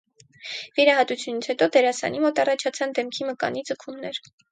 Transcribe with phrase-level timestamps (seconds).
[0.79, 4.19] Վիրահատությունից հետո դերասանի մոտ առաջացան դեմքի մկանի ձգումներ։